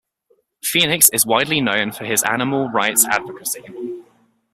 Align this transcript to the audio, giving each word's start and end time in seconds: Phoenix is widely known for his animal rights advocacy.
Phoenix 0.63 1.09
is 1.09 1.27
widely 1.27 1.61
known 1.61 1.91
for 1.91 2.05
his 2.05 2.23
animal 2.23 2.67
rights 2.69 3.05
advocacy. 3.05 4.01